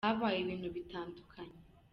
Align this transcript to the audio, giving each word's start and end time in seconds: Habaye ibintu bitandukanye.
Habaye 0.05 0.37
ibintu 0.43 0.67
bitandukanye. 0.75 1.57